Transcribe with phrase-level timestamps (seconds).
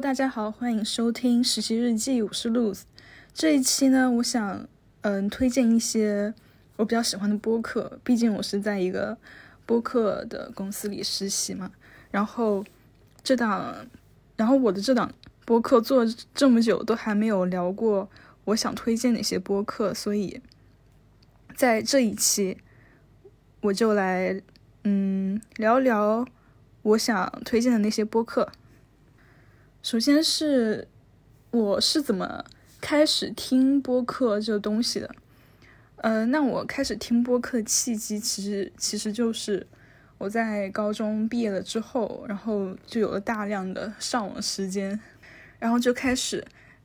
[0.00, 2.82] 大家好，欢迎收听实习日记，我是 Lose。
[3.34, 4.68] 这一期呢，我想
[5.00, 6.32] 嗯推荐一些
[6.76, 9.18] 我比较喜欢的播客，毕竟我是在一个
[9.66, 11.72] 播客的公司里实习嘛。
[12.12, 12.64] 然后
[13.24, 13.74] 这档，
[14.36, 15.12] 然后我的这档
[15.44, 18.08] 播客做这么久都还没有聊过
[18.44, 20.40] 我想推荐哪些播客，所以
[21.56, 22.56] 在这一期
[23.62, 24.40] 我就来
[24.84, 26.24] 嗯聊聊
[26.82, 28.52] 我想推荐的那些播客。
[29.88, 30.86] 首先是
[31.50, 32.44] 我是怎么
[32.78, 35.10] 开始听播客这个东西的，
[35.96, 39.66] 呃，那我开始听播客的契机其实其实就是
[40.18, 45.00] 我在高中毕业了之后，然后就有了大量的上网时间，
[45.58, 46.44] 然后就开始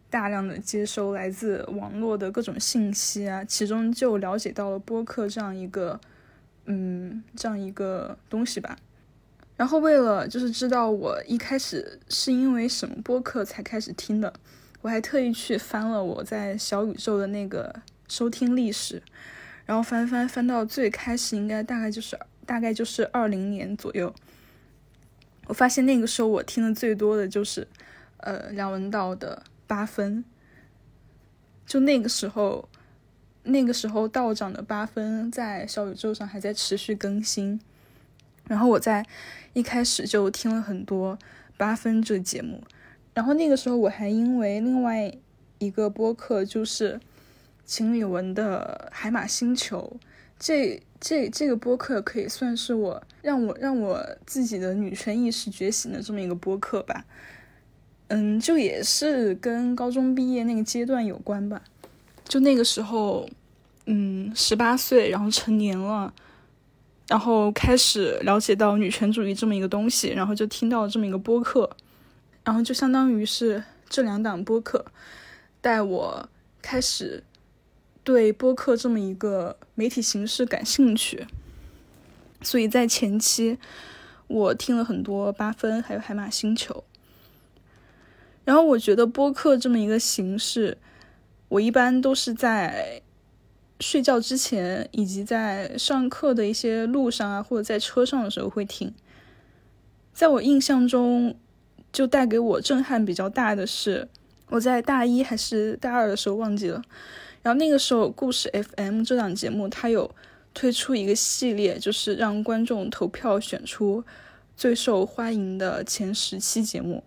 [0.09, 5.99] 大量的接收来自网络的各种信息啊，其中就了解到了播客这样一个
[6.67, 8.77] 嗯这样一个东西吧。
[9.63, 14.34] 然后为了就是知道我一开始是因为什么播客才开始听的，
[14.81, 17.73] 我还特意去翻了我在小宇宙的那个
[18.09, 19.02] 收听历史，
[19.66, 24.14] 然后翻翻翻到最开始应该大概就是大概就是二零年左右，
[25.47, 27.66] 我发现那个时候我听的最多的就是
[28.17, 30.25] 呃梁文道的八分，
[31.66, 32.67] 就那个时候
[33.44, 37.61] 那个时候道长的八分在小宇宙上还在持续更新。
[38.47, 39.05] 然后我在
[39.53, 41.17] 一开始就听了很多
[41.58, 42.61] 八分这节目，
[43.13, 45.11] 然后那个时候我还因为另外
[45.59, 46.99] 一个播客就是
[47.66, 49.97] 秦理文的《海马星球》，
[50.38, 57.05] 这这这个播客可以算是我让我让我自己的女权意识觉醒的这么一个播客吧。
[58.09, 61.61] 嗯，就也是跟高中毕业那个阶段有关吧。
[62.25, 63.27] 就那个时候，
[63.86, 66.14] 嗯，十八岁，然后成年了。
[67.09, 71.69] 然后开始了解到女权主义这么一个东西，然后就听到了这么一个播客，
[72.45, 74.85] 然后就相当于是这两档播客
[75.59, 76.29] 带我
[76.61, 77.23] 开始
[78.05, 81.27] 对播客这么一个媒体形式感兴趣。
[82.42, 83.59] 所以在前期
[84.27, 86.86] 我听了很多八分，还有海马星球。
[88.45, 90.77] 然后我觉得播客这么一个形式，
[91.49, 93.02] 我一般都是在。
[93.80, 98.94] 睡觉之前，以及在上课的一些路上啊，或者在车上的时候会听。
[100.14, 101.36] 在我印象中，
[101.92, 104.08] 就带给我震撼比较大的是，
[104.50, 106.82] 我在大一还是大二的时候忘记了。
[107.42, 110.10] 然后那个时候，故事 FM 这档节目它有
[110.54, 114.04] 推出一个系列，就是让观众投票选出
[114.55, 117.04] 最受欢迎的前十期节目。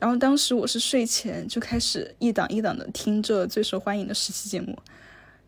[0.00, 4.76] 然后当时我是睡前就开始一档一档的听这最受欢迎的十期节目。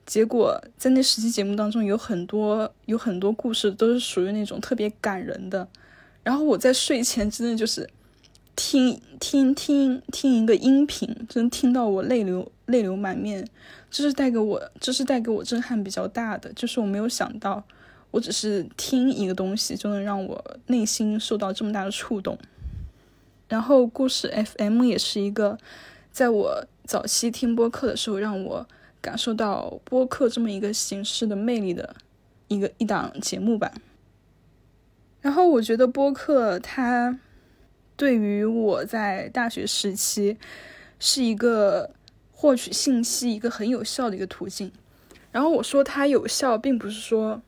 [0.07, 5.67] 结果在那十期节目当中，有很多有很多故事都是属于那种特别感人的。
[6.23, 7.91] 然后我在睡前真的就是
[8.55, 13.45] 听听听听一个音频，真听到我泪流泪流满面。
[13.91, 16.53] 这是带给我，这是带给我震撼比较大的。
[16.53, 17.65] 就是我没有想到，
[18.13, 22.39] 我只是听一个东西就能让我内心受到这么大的触动。
[23.49, 25.59] 然后故事 FM 也是一个，
[26.13, 28.65] 在我早期听播客的时候让我。
[29.07, 31.95] 感受到播客这么一个形式的魅力的
[32.49, 33.73] 一个一档节目吧。
[35.21, 37.17] 然后我觉得播客它
[37.97, 40.37] 对于我在大学时期
[40.99, 41.93] 是一个
[42.33, 44.73] 获取信息一个很有效的一个途径。
[45.31, 47.41] 然后我说它有效，并不是说，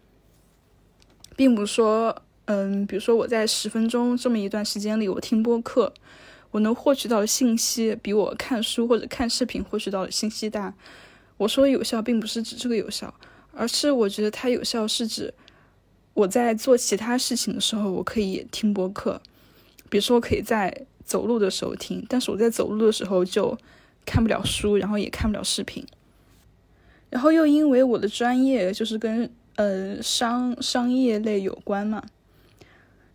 [1.35, 5.93] 并不是说，嗯，比如说我在十分钟这么一段时间里，我听播客，
[6.53, 10.73] 我能获取到的信息比我看书或者看视频获取到的信息大。
[11.39, 13.13] 我说有效，并不是指这个有效，
[13.53, 15.33] 而是我觉得它有效是指
[16.13, 19.21] 我在做其他事情的时候，我可以听播客，
[19.89, 23.57] 比如说我可以在走路的时候听，但是我在走路的时候就
[24.05, 25.87] 看不了书，然后也看不了视频，
[27.09, 32.03] 然后又因为我的专业就是跟呃商商业类有关嘛。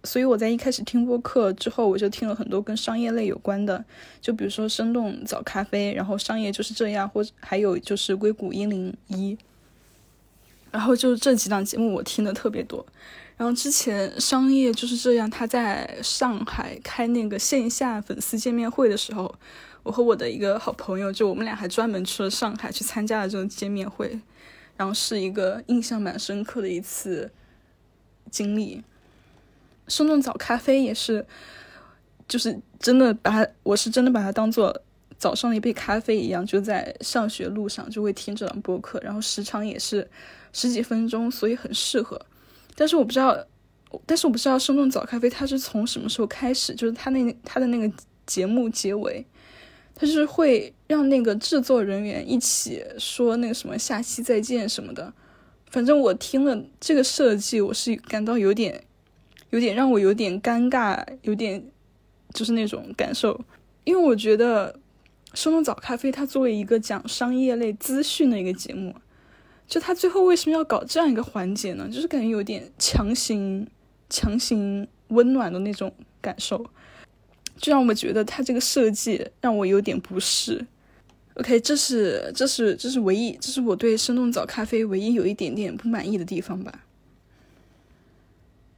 [0.05, 3.83] 所以我在一开始听播客之后，我就听了很多跟商业类有关的，
[4.19, 9.37] 就比如说生动早咖啡，然后商业就是这样，或者还有就是硅谷一零一，
[10.71, 12.85] 然后就这几档节目我听的特别多。
[13.37, 19.33] 然后之前商业就是这样，他在上海开那个线下粉丝见面会的时候，
[19.83, 24.19] 我和我的一个好朋友，就我们俩还专门去了上海去参加了这种见面会，
[24.75, 27.31] 然后是一个印象蛮深刻的一次
[28.29, 28.83] 经历。
[29.87, 31.25] 生动早咖啡也是，
[32.27, 34.81] 就是真的把它，我是真的把它当做
[35.17, 40.09] 早上的一杯咖啡一样，就在上学路上就会听这档播客，然后时长也是
[40.51, 42.19] 十几分钟，所以很适合。
[42.75, 43.37] 但是我不知道，
[44.05, 47.93] 但是我不知道生动早咖啡它是从什么时候开始，就是它那它的那个
[48.25, 49.25] 节目结尾，
[49.93, 55.13] 它是会让那个制作人员一起说那个什么下期再见什么的。
[55.69, 58.83] 反正我听了这个设计，我是感到有点，
[59.53, 61.63] 有点让我有点尴尬，有点
[62.33, 63.39] 就是那种感受，
[63.83, 64.73] 因为我觉得
[65.35, 68.95] 《生动早咖啡》它作为一个讲商业类资讯的一个节目，
[69.67, 71.87] 就它最后为什么要搞这样一个环节呢？
[71.87, 73.67] 就是感觉有点强行、
[74.09, 76.65] 强行温暖的那种感受，
[77.57, 80.65] 就让我觉得它这个设计让我有点不适。
[81.35, 86.85] OK，这是这是这是唯一，这是我对生动早咖啡唯一有一点点不满意的地方吧。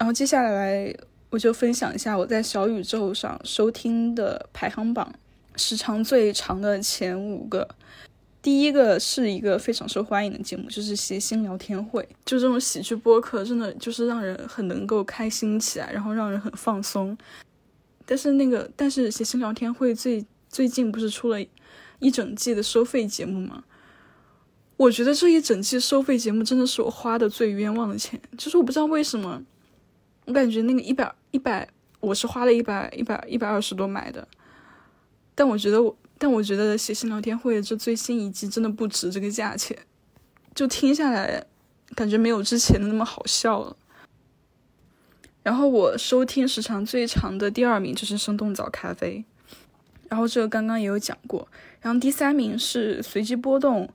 [0.05, 0.95] 然后接下来
[1.31, 5.11] 我就分享一下我在小宇宙上收听的排行榜，
[5.55, 7.67] 时长最长的前五个。
[8.39, 12.07] 第一个是一个非常受欢迎的节目，就是谐星聊天会。
[12.23, 17.17] 就这种喜剧播客，真的就是让人很能够开心起来，然后让人很放松。
[18.05, 21.43] 但是那个，但是谐星聊天会最最近不是出了。
[21.97, 23.63] 一整季的收费节目吗？
[24.77, 28.21] 我觉得这一整季收费节目真的是我花的最冤枉的钱。
[28.37, 29.41] 就是我不知道为什么，
[30.25, 31.67] 我感觉那个一百一百，
[31.99, 34.27] 我是花了一百一百一百二十多买的。
[35.33, 39.77] 但我觉得我，但我觉得写信聊天会这最新一季真的不值这个价钱。
[40.53, 41.45] 就听下来，
[41.93, 43.75] 感觉没有之前的那么好笑了。
[45.43, 49.23] 然后我收听时长最长的第二名就是生动早咖啡。
[50.09, 51.47] 然后这个刚刚也有讲过，
[51.81, 53.89] 然后第三名是随机波动，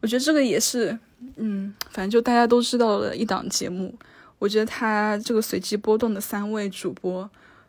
[0.00, 0.98] 我觉得这个也是，
[1.36, 3.94] 嗯，反正就大家都知道的一档节目。
[4.38, 7.28] 我觉得他这个随机波动的三位主播，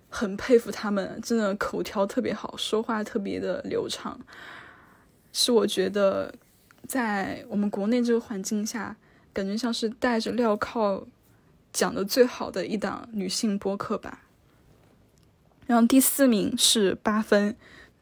[0.09, 4.19] 很佩服他们，真的口条特别好，说话特别的流畅，
[5.31, 6.33] 是我觉得
[6.87, 8.95] 在我们国内这个环境下，
[9.33, 11.05] 感觉像是带着镣铐
[11.71, 14.23] 讲的最好的一档女性播客吧。
[15.65, 17.55] 然后第四名是八分。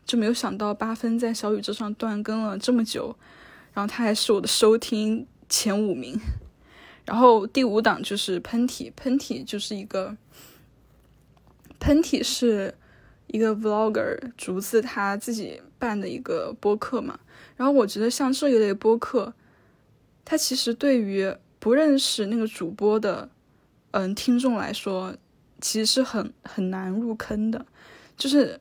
[0.05, 3.15] 就没有想到八分在小宇宙上断更了这么久，
[3.73, 6.15] 然后他还是我的收听前五名。
[7.05, 10.15] 然后第五档就是喷嚏，喷嚏就是一个
[11.79, 12.73] 喷嚏是
[13.27, 17.19] 一个 vlogger 竹子他自己办的一个播客嘛。
[17.55, 19.33] 然后我觉得像这一类播客，
[20.23, 23.29] 它其实对于不认识那个主播的
[23.91, 25.15] 嗯听众来说，
[25.61, 27.65] 其实是很很难入坑的，
[28.17, 28.59] 就是。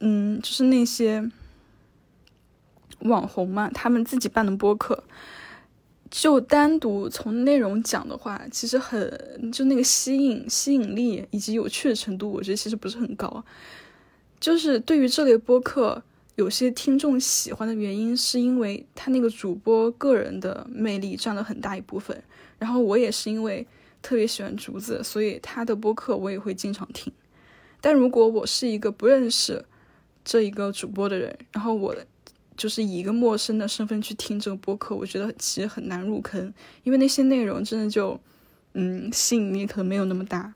[0.00, 1.30] 嗯，就是那些
[2.98, 5.02] 网红嘛，他们自己办的播客，
[6.16, 13.44] 就单独从内容讲的话，其实很就那个吸引吸引力以及有趣的程度，我觉得其实不是很高。
[14.38, 16.00] 就是对于这类播客，
[16.36, 22.22] 有些听众喜欢的原因，是因为他那个主播个人的魅力占了很大一部分。
[22.60, 23.66] 然后我也是因为
[24.00, 27.12] 特别喜欢竹子，所以他的播客我也会经常听。
[27.80, 29.64] 但如果我是一个不认识，
[30.24, 31.92] 这一个主播的人，然后我
[32.56, 36.52] 就是以一个陌生的身份去听这个播客，我觉得其实很难入坑，
[36.82, 38.18] 因为那些内容真的就，
[38.72, 40.54] 嗯，吸引力可能没有那么大。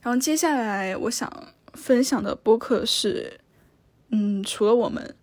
[0.00, 3.40] 然后接下来我想分享的播客是，
[4.10, 5.14] 嗯，除了我们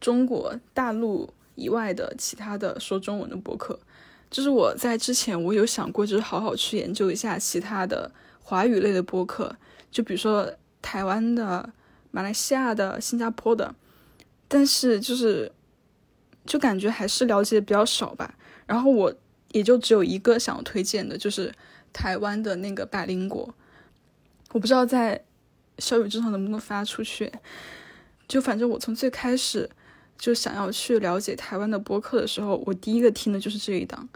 [0.00, 3.78] 中国大陆以外的其他的说中文的播客，
[4.30, 8.10] 就是我在之前我有想过，就是好好去研究一下其他的
[8.42, 9.56] 华语类的播客，
[9.90, 11.72] 就比如说台湾的。
[12.12, 13.74] 马来西亚的、新加坡的，
[14.48, 15.50] 但是就是，
[16.44, 18.36] 就感觉还是了解比较少吧。
[18.66, 19.14] 然后我
[19.52, 21.52] 也就只有一个想要推荐的，就是
[21.92, 23.54] 台湾的那个百灵果。
[24.52, 25.24] 我不知道在
[25.78, 27.32] 小宇宙上能不能发出去。
[28.28, 29.70] 就反正我从最开始
[30.18, 34.08] 就想要去了解台湾的播客的时候，我第一个听的就是这一档。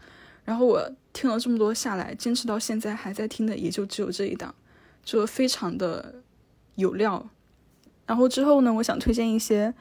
[0.44, 4.54] 然后我听了这么多下来，坚持到现在还在听的也就只有这一档，
[5.04, 6.14] 就非常的
[6.74, 7.28] 有料。
[8.06, 9.72] 然后之后呢，我想推荐一些，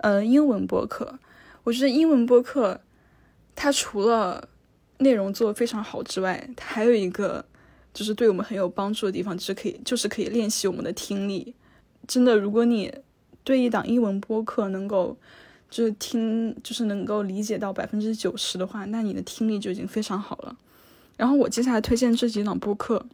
[0.00, 1.18] 呃，英文播客。
[1.64, 2.80] 我觉得英文播客，
[3.54, 4.48] 它除了
[4.98, 7.44] 内容做的非常好之外，它还有一个
[7.92, 11.54] 就是对我们很有帮助的地方，就是可以就是可以练习我们的听力。
[12.06, 12.92] 真的，如果你
[13.44, 15.16] 对一档英文播客能够
[15.68, 20.56] 就是听就是能够理解到百分之九十的话，那你的听力就已经非常好了。
[21.16, 23.04] 然后我接下来推荐这几档播客。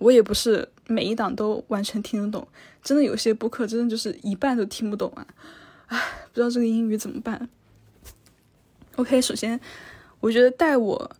[0.00, 2.46] 我也不是每一档都完全听得懂，
[2.82, 5.24] 真的有些播客真的就是一半都听不懂啊！
[5.86, 5.98] 唉，
[6.32, 7.48] 不知道这个英语怎么办。
[8.96, 9.60] OK，首先，
[10.18, 11.10] 我觉得带我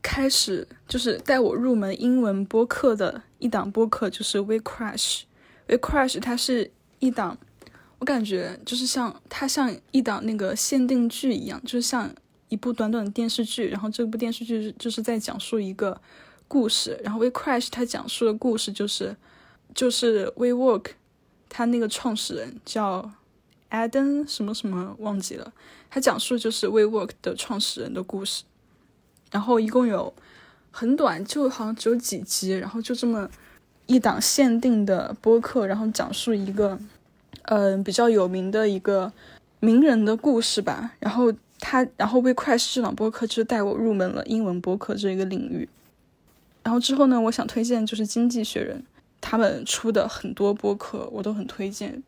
[0.00, 5.18] 开始就是带我入门英文播客的一档播客就是《We Crash》，
[5.68, 7.36] 《We Crash》它是一档，
[7.98, 12.10] 我感觉就是像它像一档那个限定剧一样，就是像
[12.48, 16.00] 一部短短的电视剧，然后这部电视剧就是在讲述一个。
[16.50, 19.14] 故事，然后《We Crash》它讲述的故事就是，
[19.72, 20.86] 就是 WeWork
[21.48, 23.08] 他那个创始人叫
[23.70, 25.52] Adam 什么什么忘记了，
[25.88, 28.42] 他讲述就是 WeWork 的创始人的故事，
[29.30, 30.12] 然后一共有
[30.72, 33.30] 很短，就好像只有几集，然后就这么
[33.86, 36.76] 一档限定的播客，然后讲述一个
[37.42, 39.12] 嗯比较有名的一个
[39.60, 45.68] 名人的故事吧，然后他然后 WeCrash 这档播客就带我入门了英文播客这一个领域，
[46.62, 48.84] 然后之后呢，我想推荐就是经济学人
[49.20, 52.02] 他们出的很多播客，我都很推荐。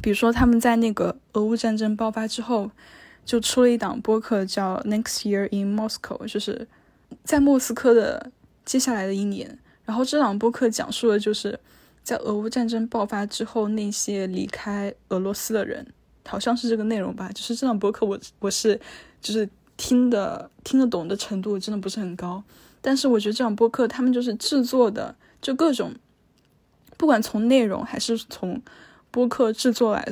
[0.00, 2.70] 比如说，他们在那个俄乌战争爆发之后，
[3.24, 6.68] 就出了一档播客叫《Next Year in Moscow》，就是
[7.24, 8.30] 在莫斯科的
[8.64, 9.58] 接下来的一年。
[9.84, 11.58] 然后这档播客讲述的就是
[12.04, 15.84] 在俄乌战争爆发之后那些离开俄罗斯的人，
[16.26, 17.28] 好像是这个内容吧。
[17.34, 18.80] 就是这档播客，我我是
[19.20, 22.40] 就是听的听得懂的程度真的不是很高，
[22.88, 25.92] 但是我觉得这种播客他们就是制作的，就各种
[26.96, 28.62] 不管从内容还是从。
[29.10, 30.06] 播客制作来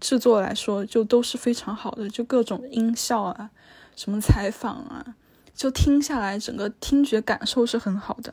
[0.00, 3.50] 制作来说，就都是非常好的，就各种音效啊，
[3.94, 5.14] 什么采访啊，
[5.54, 8.32] 就听下来整个听觉感受是很好的。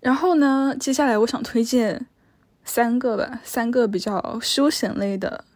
[0.00, 2.06] 然后呢，接下来我想推荐
[2.62, 5.46] 三个吧，三个比较休闲类的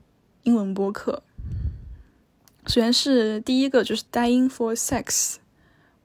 [0.45, 1.23] 英文播客。
[2.67, 5.37] 首先是第一个，就是 Dying for Sex，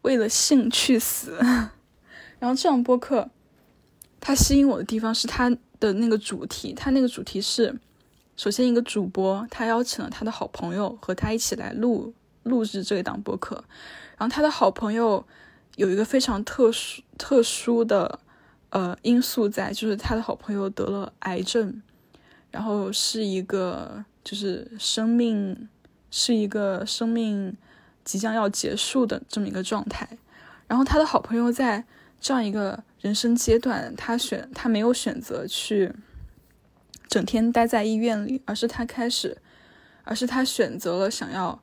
[0.04, 1.38] 为了性去死。
[2.40, 3.30] 然后这档播客，
[4.22, 5.58] 它吸引我的地方是它。
[5.80, 7.78] 的那个主题，他那个主题是，
[8.38, 13.62] 首先一个主播，他邀请了他的好朋友和他一起来录录制这一档播客，
[14.18, 15.26] 然后他的好朋友
[15.76, 18.18] 有一个非常特殊特殊的
[18.70, 21.82] 呃因素在，就是他的好朋友得了癌症，
[22.50, 25.68] 然后是一个就是生命
[26.10, 27.58] 是一个生命
[28.04, 30.08] 即将要结束的这么一个状态，
[30.68, 31.84] 然后他的好朋友在。
[32.26, 35.94] 这样一个人生阶段，他选他没有选择去
[37.10, 39.38] 整天待在医院里，而是他开始，
[40.06, 41.62] 而是他选择了想要，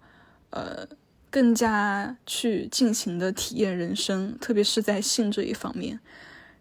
[0.50, 0.86] 呃，
[1.30, 5.98] 更加去尽情的体验人生，特别是在性这一方面。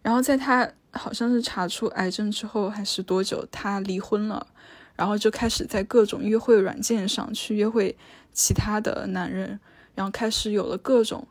[0.02, 4.48] 然后在他好像是查出癌症之后还是多久，他离婚了，
[5.00, 7.96] 然后就开始在各种约会软件上去约会
[8.34, 9.58] 其他的男人，
[9.96, 11.26] 然后开始有了各种。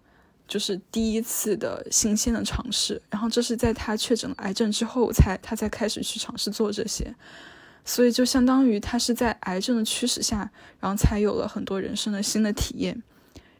[0.46, 7.14] 就是第一次的新鲜的尝试，然后这是在他确诊了癌症之后才他才开始去尝试做这些，
[7.84, 13.02] 所以就相当于他是在癌症的驱使下，然后才有了很多人生的新的体验。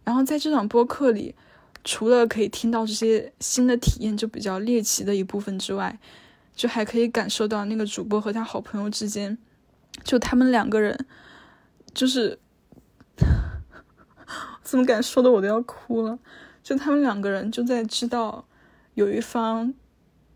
[0.03, 1.35] 然后在这场播客里，
[1.85, 5.99] 除了可以听到这些新的体验就比较猎奇的一部分之外，
[6.57, 9.37] 就还可以感受到那个主播和他好朋友之间，
[10.05, 11.07] 就他们两个人，
[11.95, 12.39] 就是
[14.63, 16.19] 怎么敢说的我都要哭了。
[16.63, 18.47] 就他们两个人就在知道
[18.95, 19.73] 有一方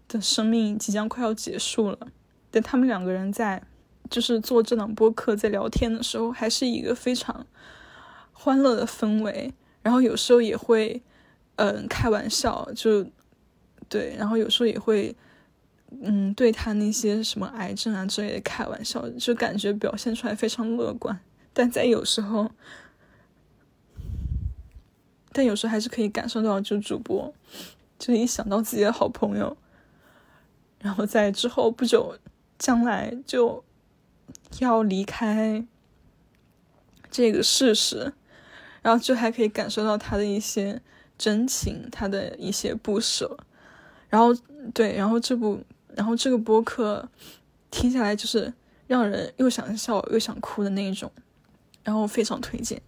[0.08, 1.98] 的生命即将快要结束了，
[2.50, 3.62] 但他们两个人在
[4.08, 7.46] 就是做这档播客在聊天的时候，还是一个非常
[8.32, 9.52] 欢乐的氛围。
[9.82, 11.02] 然后有时候也会
[11.56, 13.04] 嗯开玩笑，就
[13.88, 15.14] 对，然后有时候也会
[16.00, 21.18] 嗯对他那些什么癌症啊之类的开玩笑，就感觉表现出来非常乐观。
[21.52, 22.50] 但在有时候。
[25.34, 27.32] 但有时候还是可以感受到，就主播，
[27.98, 29.56] 就一想到自己的好朋友，
[30.78, 32.18] 然后在之后不久
[32.58, 33.64] 将来就
[34.58, 35.64] 要离开
[37.10, 38.12] 这个事实，
[38.82, 40.82] 然后就还可以感受到他的一些
[41.16, 43.38] 真情，他的一些不舍，
[44.10, 44.34] 然后
[44.74, 45.62] 对，然后这部，
[45.96, 47.08] 然后这个播客
[47.70, 48.52] 听下来就是
[48.86, 51.10] 让人又想笑又想哭的那一种，
[51.82, 52.80] 然后非常推荐。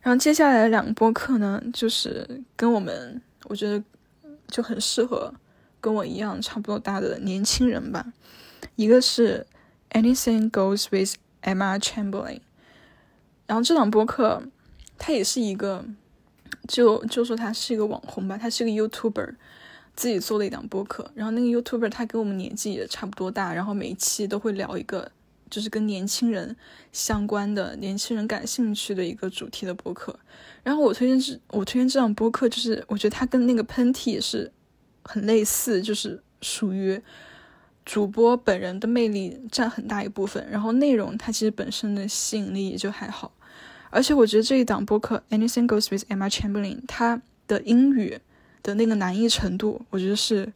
[0.00, 3.82] 然后接下来两个播客呢，就是跟我们，我觉得
[4.46, 5.34] 就很适合
[5.80, 8.12] 跟我一样差不多大的年轻人吧。
[8.76, 9.46] 一个是
[9.90, 12.40] Anything Goes with Emma Chamberlain，
[13.46, 14.42] 然后这档播客，
[14.96, 15.84] 他也是一个，
[16.68, 19.34] 就就说他是一个网红吧，他是一个 YouTuber，
[19.98, 21.10] 自己做了一档播客。
[21.14, 25.10] 然后那个 YouTuber 他跟我们年纪也差不多大，然后每一期都会聊一个。
[25.50, 26.54] 就是跟年轻人
[26.92, 30.14] 相关的、年轻人感兴趣的一个主题的播客。
[30.62, 34.52] 然后我推荐这，我推荐这档播客，就是我觉得它跟那个喷嚏是
[35.04, 37.00] 很类似，就是属于
[37.86, 40.46] 主播本人的魅力占很大一部分。
[40.50, 43.32] 然后内容它其实本身的吸引力也就还好。
[43.88, 48.18] 而且我觉得这一档播客《Anything Goes with Emma Chamberlain》，它的英语
[48.68, 50.52] 的那个难易程度，我觉得是。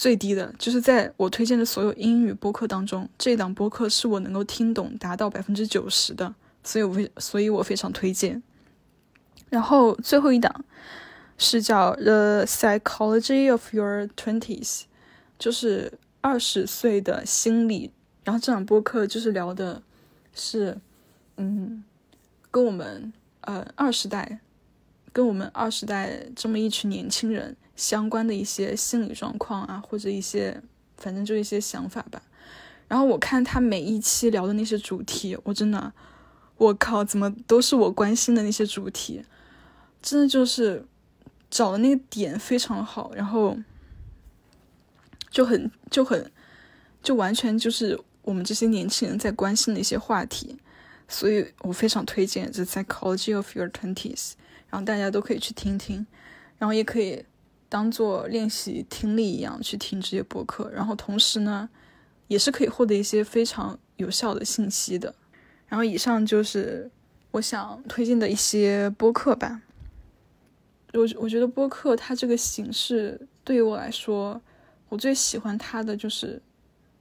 [0.00, 8.40] 最低的就是在我推荐的所有英语播客当中，这档播客是我能够听懂达到百分之九十的，所以我非所以我非常推荐。
[9.50, 10.64] 然后最后一档
[11.36, 14.82] 是叫《The Psychology of Your Twenties》，
[15.36, 17.90] 就是二二十岁的心理。
[18.22, 19.82] 然后这场播客就是聊的
[20.34, 20.78] 是，
[21.38, 21.82] 嗯，
[22.50, 23.10] 跟我们
[23.40, 24.40] 呃二十代，
[25.18, 30.62] 跟我们二十代这么一群年轻人相关的一些心理状况啊，或者一些
[30.96, 32.22] 反正就一些想法吧。
[32.86, 35.92] 然后我看他每一期聊的那些主题，我真的，
[36.56, 39.24] 我靠，怎么都是我关心的那些主题，
[40.00, 40.86] 真的就是
[41.50, 43.58] 找的那个点非常好，然后
[45.32, 46.30] 就很就很
[47.02, 50.56] 就完全就是我们这些年轻人在关心的一些话题，
[51.08, 54.14] 所以我非常推荐《The Psychology of Your Twenties》，
[54.70, 56.06] 然后大家都可以去听听，
[56.58, 57.24] 然后也可以
[57.68, 61.68] 当做练习听力一样去听这些播客，然后同时呢。
[62.28, 65.14] 也是可以获得一些非常有效的信息的。
[65.66, 66.90] 然后以上就是
[67.30, 69.62] 我想推荐的一些播客吧。
[70.92, 74.42] 我我觉得播客它这个形式对于我来说，
[74.90, 76.42] 我最喜欢它的就是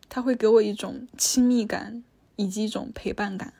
[0.07, 2.01] 它会给我一种亲密感
[2.37, 3.53] 以及一种陪伴感。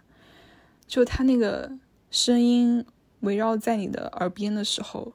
[0.87, 1.69] 就它那个
[2.09, 2.85] 声音
[3.21, 5.13] 围绕在你的耳边的时候，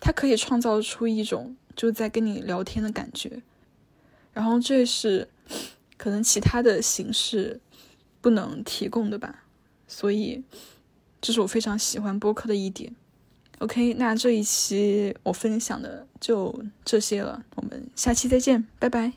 [0.00, 3.42] 它可以创造出一种就在跟你聊天的感觉。
[4.32, 5.28] 然后这是。
[5.96, 7.60] 可能其他的形式
[8.20, 9.44] 不能提供的吧，
[9.86, 10.42] 所以
[11.20, 12.94] 这是我非常喜欢播客的一点。
[13.60, 19.12] OK，那这一期我分享的就这些了，我们下期再见，拜拜。